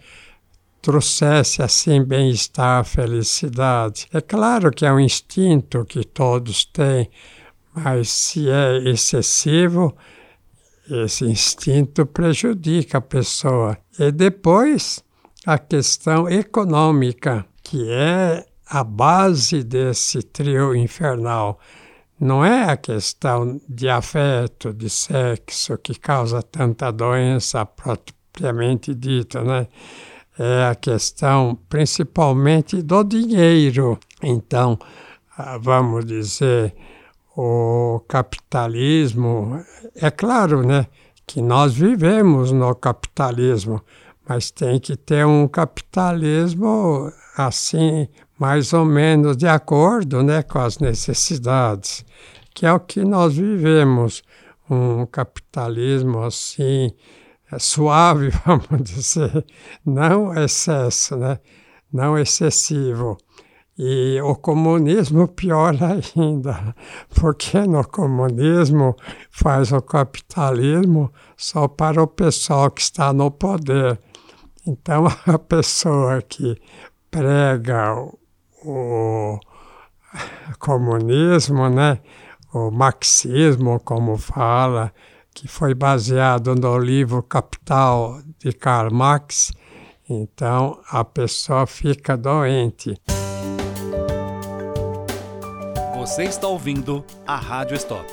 trouxesse 0.81 1.61
assim 1.61 2.03
bem-estar, 2.03 2.83
felicidade. 2.83 4.07
É 4.13 4.19
claro 4.19 4.71
que 4.71 4.85
é 4.85 4.91
um 4.91 4.99
instinto 4.99 5.85
que 5.85 6.03
todos 6.03 6.65
têm, 6.65 7.09
mas 7.73 8.09
se 8.09 8.49
é 8.49 8.77
excessivo, 8.89 9.95
esse 10.89 11.25
instinto 11.25 12.05
prejudica 12.05 12.97
a 12.97 13.01
pessoa. 13.01 13.77
E 13.97 14.11
depois 14.11 15.03
a 15.45 15.57
questão 15.57 16.29
econômica, 16.29 17.45
que 17.63 17.89
é 17.89 18.45
a 18.69 18.83
base 18.83 19.63
desse 19.63 20.21
trio 20.21 20.75
infernal. 20.75 21.59
Não 22.19 22.45
é 22.45 22.69
a 22.69 22.77
questão 22.77 23.59
de 23.67 23.89
afeto, 23.89 24.73
de 24.73 24.89
sexo, 24.89 25.77
que 25.77 25.95
causa 25.95 26.43
tanta 26.43 26.91
doença 26.91 27.65
propriamente 27.65 28.93
dita, 28.93 29.41
né? 29.41 29.67
É 30.37 30.65
a 30.65 30.75
questão 30.75 31.57
principalmente 31.67 32.81
do 32.81 33.03
dinheiro. 33.03 33.97
Então, 34.21 34.77
ah, 35.37 35.57
vamos 35.57 36.05
dizer, 36.05 36.75
o 37.41 38.01
capitalismo, 38.01 39.63
é 39.95 40.11
claro, 40.11 40.61
né, 40.61 40.87
que 41.25 41.41
nós 41.41 41.73
vivemos 41.73 42.51
no 42.51 42.75
capitalismo, 42.75 43.81
mas 44.27 44.51
tem 44.51 44.77
que 44.77 44.97
ter 44.97 45.25
um 45.25 45.47
capitalismo 45.47 47.09
assim 47.37 48.09
mais 48.37 48.73
ou 48.73 48.83
menos 48.83 49.37
de 49.37 49.47
acordo 49.47 50.21
né, 50.21 50.43
com 50.43 50.59
as 50.59 50.79
necessidades, 50.79 52.05
que 52.53 52.65
é 52.65 52.73
o 52.73 52.79
que 52.79 53.05
nós 53.05 53.37
vivemos, 53.37 54.21
um 54.69 55.05
capitalismo 55.05 56.21
assim 56.21 56.91
suave, 57.57 58.31
vamos 58.45 58.83
dizer, 58.83 59.45
não 59.85 60.33
excesso, 60.33 61.15
né? 61.15 61.39
não 61.91 62.17
excessivo. 62.17 63.17
E 63.81 64.19
o 64.21 64.35
comunismo 64.35 65.25
pior 65.25 65.73
ainda, 65.81 66.75
porque 67.15 67.59
no 67.61 67.87
comunismo 67.87 68.93
faz 69.31 69.71
o 69.71 69.81
capitalismo 69.81 71.09
só 71.37 71.65
para 71.65 72.03
o 72.03 72.07
pessoal 72.07 72.69
que 72.69 72.81
está 72.81 73.13
no 73.13 73.31
poder. 73.31 73.97
Então 74.67 75.05
a 75.25 75.39
pessoa 75.39 76.21
que 76.21 76.61
prega 77.09 77.95
o, 78.65 79.39
o 79.39 79.39
comunismo, 80.59 81.69
né, 81.69 82.01
o 82.53 82.69
marxismo, 82.69 83.79
como 83.79 84.17
fala, 84.17 84.93
que 85.33 85.47
foi 85.47 85.73
baseado 85.73 86.53
no 86.53 86.77
livro 86.77 87.23
Capital 87.23 88.19
de 88.39 88.51
Karl 88.51 88.93
Marx, 88.93 89.53
então 90.09 90.81
a 90.91 91.05
pessoa 91.05 91.65
fica 91.65 92.17
doente. 92.17 92.99
Você 96.09 96.23
está 96.23 96.47
ouvindo 96.47 97.05
a 97.27 97.35
Rádio 97.35 97.75
Stop. 97.75 98.11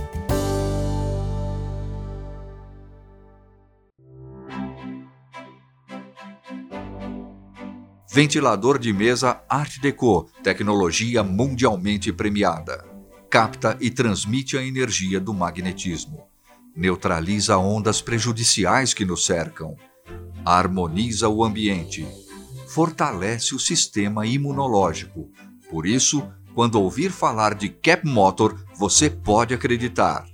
Ventilador 8.13 8.79
de 8.79 8.93
mesa 8.93 9.43
Art 9.49 9.81
Deco, 9.81 10.29
tecnologia 10.43 11.23
mundialmente 11.23 12.13
premiada. 12.13 12.85
Capta 13.31 13.79
e 13.81 13.91
transmite 13.91 14.59
a 14.59 14.63
energia 14.63 15.19
do 15.19 15.33
magnetismo. 15.33 16.27
Neutraliza 16.77 17.57
ondas 17.57 18.03
prejudiciais 18.03 18.93
que 18.93 19.07
nos 19.07 19.25
cercam. 19.25 19.75
Harmoniza 20.45 21.31
o 21.31 21.43
ambiente. 21.43 22.07
Fortalece 22.69 23.55
o 23.55 23.59
sistema 23.59 24.27
imunológico. 24.27 25.31
Por 25.71 25.87
isso, 25.87 26.31
quando 26.57 26.81
ouvir 26.81 27.13
falar 27.13 27.55
de 27.55 27.69
Cap 27.69 28.05
Motor, 28.09 28.59
você 28.79 29.11
pode 29.11 29.53
acreditar. 29.53 30.25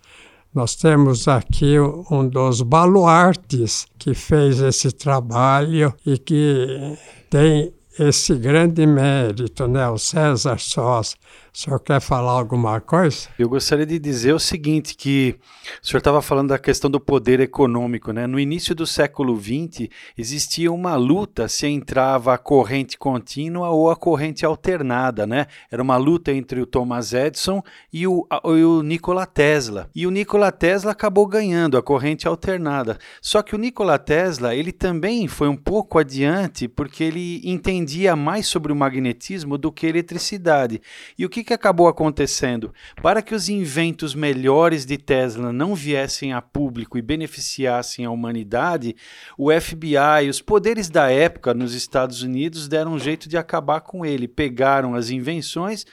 Nós 0.53 0.75
temos 0.75 1.27
aqui 1.27 1.77
um 2.09 2.27
dos 2.27 2.61
baluartes 2.61 3.85
que 3.99 4.13
fez 4.13 4.61
esse 4.61 4.91
trabalho 4.91 5.93
e 6.05 6.17
que 6.17 6.97
tem 7.29 7.73
esse 7.99 8.35
grande 8.35 8.85
mérito, 8.85 9.67
né? 9.67 9.89
o 9.89 9.97
César 9.97 10.57
Sós. 10.59 11.15
O 11.55 11.57
senhor 11.57 11.79
quer 11.79 12.01
falar 12.01 12.33
alguma 12.33 12.81
coisa? 12.81 13.29
Eu 13.39 13.47
gostaria 13.47 13.85
de 13.85 13.97
dizer 13.97 14.33
o 14.33 14.39
seguinte, 14.39 14.93
que 14.93 15.39
o 15.81 15.87
senhor 15.87 15.99
estava 15.99 16.21
falando 16.21 16.49
da 16.49 16.59
questão 16.59 16.91
do 16.91 16.99
poder 16.99 17.39
econômico, 17.39 18.11
né? 18.11 18.27
No 18.27 18.37
início 18.37 18.75
do 18.75 18.85
século 18.85 19.39
XX, 19.39 19.87
existia 20.17 20.69
uma 20.69 20.97
luta 20.97 21.47
se 21.47 21.65
entrava 21.65 22.33
a 22.33 22.37
corrente 22.37 22.97
contínua 22.97 23.69
ou 23.69 23.89
a 23.89 23.95
corrente 23.95 24.45
alternada, 24.45 25.25
né? 25.25 25.47
Era 25.71 25.81
uma 25.81 25.95
luta 25.95 26.29
entre 26.29 26.59
o 26.59 26.65
Thomas 26.65 27.13
Edison 27.13 27.63
e 27.91 28.05
o, 28.05 28.27
a, 28.29 28.45
o 28.45 28.83
Nikola 28.83 29.25
Tesla. 29.25 29.89
E 29.95 30.05
o 30.05 30.11
Nikola 30.11 30.51
Tesla 30.51 30.91
acabou 30.91 31.25
ganhando 31.25 31.77
a 31.77 31.81
corrente 31.81 32.27
alternada. 32.27 32.97
Só 33.21 33.41
que 33.41 33.55
o 33.55 33.57
Nikola 33.57 33.97
Tesla, 33.97 34.53
ele 34.53 34.73
também 34.73 35.25
foi 35.29 35.47
um 35.47 35.55
pouco 35.55 35.99
adiante, 35.99 36.67
porque 36.67 37.01
ele 37.01 37.39
entendia 37.45 38.13
mais 38.13 38.45
sobre 38.45 38.73
o 38.73 38.75
magnetismo 38.75 39.57
do 39.57 39.71
que 39.71 39.85
a 39.85 39.89
eletricidade. 39.89 40.81
E 41.17 41.25
o 41.25 41.29
que 41.29 41.44
que 41.45 41.53
acabou 41.53 41.87
acontecendo? 41.87 42.73
Para 43.01 43.21
que 43.21 43.33
os 43.33 43.47
inventos 43.47 44.13
melhores 44.13 44.85
de 44.85 44.97
Tesla 44.97 45.53
não 45.53 45.73
viessem 45.73 46.33
a 46.33 46.41
público 46.41 46.97
e 46.97 47.01
beneficiassem 47.01 48.03
a 48.03 48.11
humanidade, 48.11 48.95
o 49.37 49.49
FBI, 49.51 50.29
os 50.29 50.41
poderes 50.41 50.89
da 50.89 51.09
época 51.09 51.53
nos 51.53 51.73
Estados 51.73 52.21
Unidos 52.21 52.67
deram 52.67 52.93
um 52.93 52.99
jeito 52.99 53.29
de 53.29 53.37
acabar 53.37 53.81
com 53.81 54.05
ele. 54.05 54.27
Pegaram 54.27 54.95
as 54.95 55.09
invenções 55.09 55.85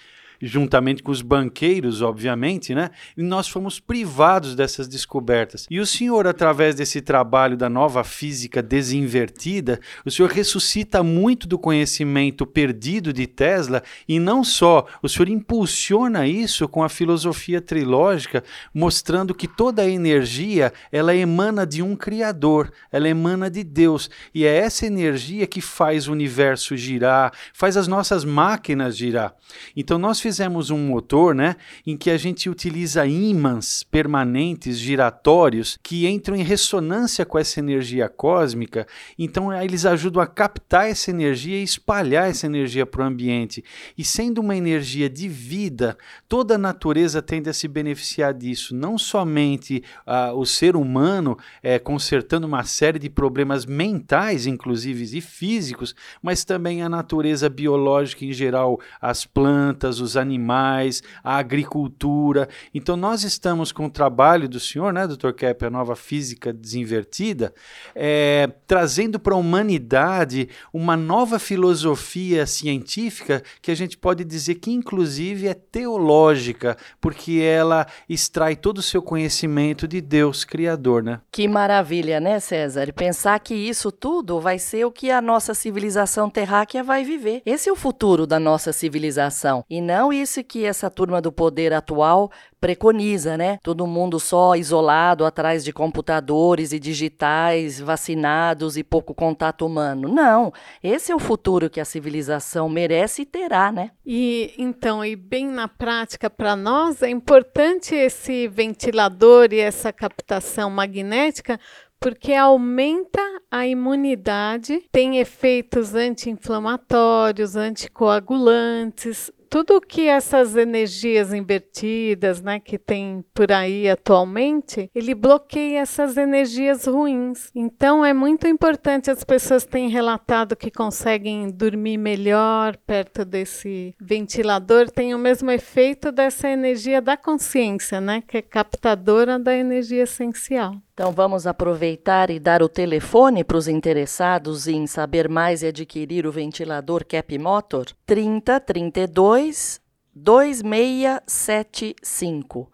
juntamente 0.42 1.02
com 1.02 1.12
os 1.12 1.22
banqueiros, 1.22 2.02
obviamente, 2.02 2.74
né? 2.74 2.90
E 3.16 3.22
nós 3.22 3.46
fomos 3.46 3.78
privados 3.78 4.56
dessas 4.56 4.88
descobertas. 4.88 5.66
E 5.70 5.78
o 5.78 5.86
senhor, 5.86 6.26
através 6.26 6.74
desse 6.74 7.00
trabalho 7.00 7.56
da 7.56 7.70
nova 7.70 8.02
física 8.02 8.60
desinvertida, 8.60 9.78
o 10.04 10.10
senhor 10.10 10.30
ressuscita 10.30 11.02
muito 11.02 11.46
do 11.46 11.58
conhecimento 11.58 12.44
perdido 12.44 13.12
de 13.12 13.26
Tesla 13.26 13.84
e 14.08 14.18
não 14.18 14.42
só, 14.42 14.86
o 15.00 15.08
senhor 15.08 15.28
impulsiona 15.28 16.26
isso 16.26 16.68
com 16.68 16.82
a 16.82 16.88
filosofia 16.88 17.60
trilógica, 17.60 18.42
mostrando 18.74 19.34
que 19.34 19.46
toda 19.46 19.82
a 19.82 19.88
energia, 19.88 20.72
ela 20.90 21.14
emana 21.14 21.64
de 21.64 21.82
um 21.82 21.94
criador, 21.94 22.72
ela 22.90 23.08
emana 23.08 23.48
de 23.48 23.62
Deus, 23.62 24.10
e 24.34 24.44
é 24.44 24.56
essa 24.56 24.86
energia 24.86 25.46
que 25.46 25.60
faz 25.60 26.08
o 26.08 26.12
universo 26.12 26.76
girar, 26.76 27.32
faz 27.52 27.76
as 27.76 27.86
nossas 27.86 28.24
máquinas 28.24 28.96
girar. 28.96 29.34
Então 29.76 29.98
nós 29.98 30.18
fizemos 30.18 30.31
fizemos 30.32 30.70
um 30.70 30.78
motor, 30.78 31.34
né, 31.34 31.56
em 31.86 31.94
que 31.94 32.10
a 32.10 32.16
gente 32.16 32.48
utiliza 32.48 33.06
ímãs 33.06 33.82
permanentes 33.82 34.78
giratórios 34.78 35.78
que 35.82 36.08
entram 36.08 36.34
em 36.34 36.42
ressonância 36.42 37.26
com 37.26 37.38
essa 37.38 37.60
energia 37.60 38.08
cósmica, 38.08 38.86
então 39.18 39.52
eles 39.52 39.84
ajudam 39.84 40.22
a 40.22 40.26
captar 40.26 40.88
essa 40.88 41.10
energia 41.10 41.58
e 41.58 41.62
espalhar 41.62 42.30
essa 42.30 42.46
energia 42.46 42.86
para 42.86 43.02
o 43.02 43.06
ambiente. 43.06 43.62
E 43.96 44.02
sendo 44.02 44.40
uma 44.40 44.56
energia 44.56 45.10
de 45.10 45.28
vida, 45.28 45.98
toda 46.26 46.54
a 46.54 46.58
natureza 46.58 47.20
tende 47.20 47.50
a 47.50 47.52
se 47.52 47.68
beneficiar 47.68 48.32
disso, 48.32 48.74
não 48.74 48.96
somente 48.96 49.84
uh, 50.06 50.34
o 50.34 50.46
ser 50.46 50.76
humano 50.76 51.36
é, 51.62 51.78
consertando 51.78 52.46
uma 52.46 52.64
série 52.64 52.98
de 52.98 53.10
problemas 53.10 53.66
mentais, 53.66 54.46
inclusive 54.46 55.02
e 55.02 55.20
físicos, 55.20 55.94
mas 56.22 56.42
também 56.42 56.82
a 56.82 56.88
natureza 56.88 57.50
biológica 57.50 58.24
em 58.24 58.32
geral, 58.32 58.80
as 58.98 59.26
plantas, 59.26 60.00
os 60.00 60.16
animais, 60.22 61.02
a 61.22 61.36
agricultura. 61.36 62.48
Então, 62.74 62.96
nós 62.96 63.24
estamos 63.24 63.72
com 63.72 63.86
o 63.86 63.90
trabalho 63.90 64.48
do 64.48 64.58
senhor, 64.58 64.92
né, 64.92 65.06
Dr. 65.06 65.32
Kepp, 65.32 65.66
a 65.66 65.70
nova 65.70 65.94
física 65.94 66.52
desinvertida, 66.52 67.52
é, 67.94 68.50
trazendo 68.66 69.18
para 69.18 69.34
a 69.34 69.38
humanidade 69.38 70.48
uma 70.72 70.96
nova 70.96 71.38
filosofia 71.38 72.46
científica 72.46 73.42
que 73.60 73.70
a 73.70 73.74
gente 73.74 73.98
pode 73.98 74.24
dizer 74.24 74.56
que, 74.56 74.70
inclusive, 74.70 75.48
é 75.48 75.54
teológica, 75.54 76.76
porque 77.00 77.40
ela 77.42 77.86
extrai 78.08 78.56
todo 78.56 78.78
o 78.78 78.82
seu 78.82 79.02
conhecimento 79.02 79.86
de 79.86 80.00
Deus 80.00 80.44
Criador, 80.44 81.02
né? 81.02 81.20
Que 81.30 81.46
maravilha, 81.46 82.20
né, 82.20 82.40
César? 82.40 82.92
Pensar 82.92 83.38
que 83.40 83.54
isso 83.54 83.90
tudo 83.90 84.40
vai 84.40 84.58
ser 84.58 84.84
o 84.84 84.92
que 84.92 85.10
a 85.10 85.20
nossa 85.20 85.54
civilização 85.54 86.30
terráquea 86.30 86.82
vai 86.82 87.04
viver. 87.04 87.42
Esse 87.44 87.68
é 87.68 87.72
o 87.72 87.76
futuro 87.76 88.26
da 88.26 88.38
nossa 88.38 88.72
civilização. 88.72 89.64
E 89.68 89.80
não 89.80 90.01
Não 90.02 90.12
isso 90.12 90.42
que 90.42 90.64
essa 90.64 90.90
turma 90.90 91.22
do 91.22 91.30
poder 91.30 91.72
atual 91.72 92.28
preconiza, 92.60 93.36
né? 93.36 93.60
Todo 93.62 93.86
mundo 93.86 94.18
só 94.18 94.56
isolado 94.56 95.24
atrás 95.24 95.62
de 95.62 95.72
computadores 95.72 96.72
e 96.72 96.80
digitais, 96.80 97.78
vacinados 97.78 98.76
e 98.76 98.82
pouco 98.82 99.14
contato 99.14 99.64
humano. 99.64 100.08
Não, 100.08 100.52
esse 100.82 101.12
é 101.12 101.14
o 101.14 101.20
futuro 101.20 101.70
que 101.70 101.80
a 101.80 101.84
civilização 101.84 102.68
merece 102.68 103.22
e 103.22 103.26
terá, 103.26 103.70
né? 103.70 103.92
E 104.04 104.52
então, 104.58 105.04
e 105.04 105.14
bem 105.14 105.46
na 105.46 105.68
prática 105.68 106.28
para 106.28 106.56
nós 106.56 107.00
é 107.00 107.08
importante 107.08 107.94
esse 107.94 108.48
ventilador 108.48 109.52
e 109.52 109.60
essa 109.60 109.92
captação 109.92 110.68
magnética 110.68 111.60
porque 112.02 112.34
aumenta 112.34 113.22
a 113.48 113.64
imunidade, 113.64 114.82
tem 114.90 115.18
efeitos 115.18 115.94
anti-inflamatórios, 115.94 117.54
anticoagulantes, 117.54 119.30
tudo 119.52 119.82
que 119.82 120.08
essas 120.08 120.56
energias 120.56 121.30
invertidas, 121.30 122.40
né, 122.40 122.58
que 122.58 122.78
tem 122.78 123.22
por 123.34 123.52
aí 123.52 123.86
atualmente, 123.86 124.90
ele 124.94 125.14
bloqueia 125.14 125.80
essas 125.80 126.16
energias 126.16 126.86
ruins. 126.86 127.50
Então 127.54 128.02
é 128.02 128.14
muito 128.14 128.48
importante 128.48 129.10
as 129.10 129.22
pessoas 129.22 129.66
têm 129.66 129.90
relatado 129.90 130.56
que 130.56 130.70
conseguem 130.70 131.50
dormir 131.50 131.98
melhor 131.98 132.78
perto 132.78 133.26
desse 133.26 133.94
ventilador, 134.00 134.90
tem 134.90 135.14
o 135.14 135.18
mesmo 135.18 135.50
efeito 135.50 136.10
dessa 136.10 136.48
energia 136.48 137.02
da 137.02 137.14
consciência, 137.14 138.00
né, 138.00 138.22
que 138.26 138.38
é 138.38 138.42
captadora 138.42 139.38
da 139.38 139.54
energia 139.54 140.04
essencial. 140.04 140.80
Então 140.94 141.10
vamos 141.10 141.46
aproveitar 141.46 142.28
e 142.28 142.38
dar 142.38 142.62
o 142.62 142.68
telefone 142.68 143.42
para 143.42 143.56
os 143.56 143.66
interessados 143.66 144.68
em 144.68 144.86
saber 144.86 145.26
mais 145.26 145.62
e 145.62 145.68
adquirir 145.68 146.26
o 146.26 146.32
ventilador 146.32 147.02
Cap 147.06 147.38
Motor? 147.38 147.86
30 148.04 148.60
32 148.60 149.80
2675 150.14 152.70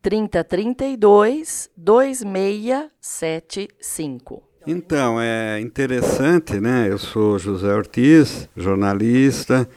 30 0.00 0.44
32 0.44 1.68
2675 1.76 4.44
Então, 4.64 5.20
é 5.20 5.60
interessante, 5.60 6.60
né? 6.60 6.86
Eu 6.88 6.98
sou 6.98 7.36
José 7.36 7.74
Ortiz, 7.74 8.48
jornalista, 8.56 9.68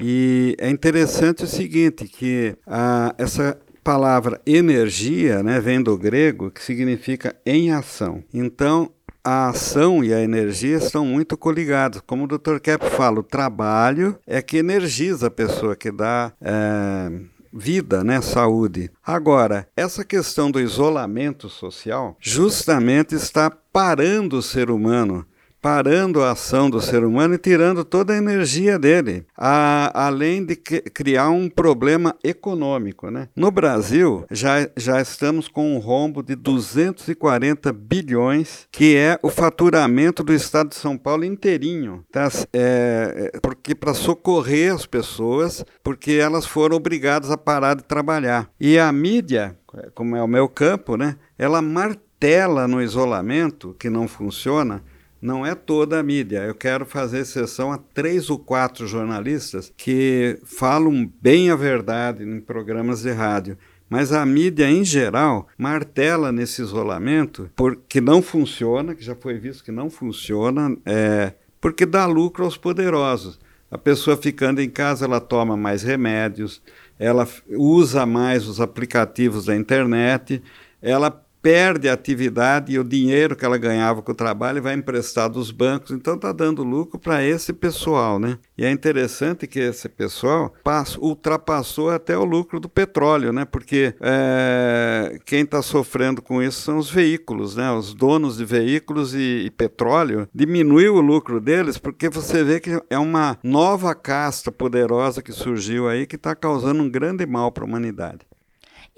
e 0.00 0.56
é 0.58 0.68
interessante 0.68 1.44
o 1.44 1.46
seguinte, 1.46 2.08
que 2.08 2.56
a, 2.66 3.14
essa 3.16 3.56
palavra 3.86 4.40
energia 4.44 5.44
né, 5.44 5.60
vem 5.60 5.80
do 5.80 5.96
grego, 5.96 6.50
que 6.50 6.60
significa 6.60 7.36
em 7.46 7.70
ação. 7.70 8.24
Então, 8.34 8.90
a 9.22 9.50
ação 9.50 10.02
e 10.02 10.12
a 10.12 10.20
energia 10.20 10.78
estão 10.78 11.06
muito 11.06 11.36
coligados. 11.36 12.02
Como 12.04 12.24
o 12.24 12.26
Dr. 12.26 12.58
Kep 12.60 12.84
fala, 12.90 13.20
o 13.20 13.22
trabalho 13.22 14.18
é 14.26 14.42
que 14.42 14.56
energiza 14.56 15.28
a 15.28 15.30
pessoa, 15.30 15.76
que 15.76 15.92
dá 15.92 16.32
é, 16.40 17.12
vida, 17.52 18.02
né, 18.02 18.20
saúde. 18.20 18.90
Agora, 19.06 19.68
essa 19.76 20.04
questão 20.04 20.50
do 20.50 20.60
isolamento 20.60 21.48
social 21.48 22.16
justamente 22.18 23.14
está 23.14 23.52
parando 23.72 24.38
o 24.38 24.42
ser 24.42 24.68
humano 24.68 25.24
parando 25.60 26.22
a 26.22 26.32
ação 26.32 26.70
do 26.70 26.80
ser 26.80 27.04
humano 27.04 27.34
e 27.34 27.38
tirando 27.38 27.84
toda 27.84 28.12
a 28.12 28.16
energia 28.16 28.78
dele, 28.78 29.26
a, 29.36 30.06
além 30.06 30.44
de 30.44 30.56
criar 30.56 31.30
um 31.30 31.48
problema 31.48 32.14
econômico. 32.22 33.10
Né? 33.10 33.28
No 33.34 33.50
Brasil, 33.50 34.24
já, 34.30 34.68
já 34.76 35.00
estamos 35.00 35.48
com 35.48 35.74
um 35.74 35.78
rombo 35.78 36.22
de 36.22 36.34
240 36.34 37.72
bilhões, 37.72 38.68
que 38.70 38.96
é 38.96 39.18
o 39.22 39.30
faturamento 39.30 40.22
do 40.22 40.32
estado 40.32 40.70
de 40.70 40.76
São 40.76 40.96
Paulo 40.96 41.24
inteirinho, 41.24 42.04
tá? 42.12 42.28
é, 42.52 43.32
é 43.34 43.40
porque 43.40 43.74
para 43.74 43.94
socorrer 43.94 44.74
as 44.74 44.86
pessoas, 44.86 45.64
porque 45.82 46.12
elas 46.12 46.46
foram 46.46 46.76
obrigadas 46.76 47.30
a 47.30 47.36
parar 47.36 47.74
de 47.74 47.82
trabalhar. 47.82 48.48
E 48.60 48.78
a 48.78 48.90
mídia, 48.92 49.56
como 49.94 50.16
é 50.16 50.22
o 50.22 50.28
meu 50.28 50.48
campo, 50.48 50.96
né, 50.96 51.16
ela 51.38 51.60
martela 51.60 52.66
no 52.66 52.82
isolamento, 52.82 53.74
que 53.78 53.90
não 53.90 54.08
funciona, 54.08 54.82
não 55.20 55.44
é 55.44 55.54
toda 55.54 55.98
a 55.98 56.02
mídia. 56.02 56.44
Eu 56.44 56.54
quero 56.54 56.84
fazer 56.84 57.20
exceção 57.20 57.72
a 57.72 57.78
três 57.78 58.30
ou 58.30 58.38
quatro 58.38 58.86
jornalistas 58.86 59.72
que 59.76 60.38
falam 60.44 61.10
bem 61.20 61.50
a 61.50 61.56
verdade 61.56 62.24
em 62.24 62.40
programas 62.40 63.02
de 63.02 63.10
rádio. 63.10 63.58
Mas 63.88 64.12
a 64.12 64.26
mídia, 64.26 64.68
em 64.68 64.84
geral, 64.84 65.46
martela 65.56 66.32
nesse 66.32 66.60
isolamento 66.60 67.48
porque 67.54 68.00
não 68.00 68.20
funciona, 68.20 68.94
que 68.94 69.04
já 69.04 69.14
foi 69.14 69.38
visto 69.38 69.62
que 69.62 69.70
não 69.70 69.88
funciona, 69.88 70.76
é, 70.84 71.32
porque 71.60 71.86
dá 71.86 72.04
lucro 72.06 72.44
aos 72.44 72.56
poderosos. 72.56 73.38
A 73.70 73.78
pessoa 73.78 74.16
ficando 74.16 74.60
em 74.60 74.68
casa, 74.68 75.04
ela 75.04 75.20
toma 75.20 75.56
mais 75.56 75.82
remédios, 75.82 76.62
ela 76.98 77.28
usa 77.48 78.06
mais 78.06 78.46
os 78.46 78.60
aplicativos 78.60 79.46
da 79.46 79.56
internet, 79.56 80.42
ela 80.80 81.10
perde 81.46 81.88
a 81.88 81.92
atividade 81.92 82.72
e 82.72 82.78
o 82.78 82.82
dinheiro 82.82 83.36
que 83.36 83.44
ela 83.44 83.56
ganhava 83.56 84.02
com 84.02 84.10
o 84.10 84.14
trabalho 84.16 84.60
vai 84.60 84.74
emprestar 84.74 85.30
dos 85.30 85.52
bancos, 85.52 85.92
então 85.92 86.16
está 86.16 86.32
dando 86.32 86.64
lucro 86.64 86.98
para 86.98 87.22
esse 87.22 87.52
pessoal, 87.52 88.18
né? 88.18 88.36
E 88.58 88.64
é 88.64 88.70
interessante 88.72 89.46
que 89.46 89.60
esse 89.60 89.88
pessoal 89.88 90.52
passa, 90.64 90.98
ultrapassou 90.98 91.90
até 91.90 92.18
o 92.18 92.24
lucro 92.24 92.58
do 92.58 92.68
petróleo, 92.68 93.32
né? 93.32 93.44
Porque 93.44 93.94
é, 94.00 95.20
quem 95.24 95.42
está 95.42 95.62
sofrendo 95.62 96.20
com 96.20 96.42
isso 96.42 96.62
são 96.62 96.78
os 96.78 96.90
veículos, 96.90 97.54
né? 97.54 97.70
Os 97.70 97.94
donos 97.94 98.38
de 98.38 98.44
veículos 98.44 99.14
e, 99.14 99.44
e 99.46 99.50
petróleo 99.52 100.28
diminuiu 100.34 100.96
o 100.96 101.00
lucro 101.00 101.40
deles 101.40 101.78
porque 101.78 102.08
você 102.08 102.42
vê 102.42 102.58
que 102.58 102.82
é 102.90 102.98
uma 102.98 103.38
nova 103.40 103.94
casta 103.94 104.50
poderosa 104.50 105.22
que 105.22 105.30
surgiu 105.30 105.88
aí 105.88 106.08
que 106.08 106.16
está 106.16 106.34
causando 106.34 106.82
um 106.82 106.90
grande 106.90 107.24
mal 107.24 107.52
para 107.52 107.62
a 107.62 107.68
humanidade. 107.68 108.26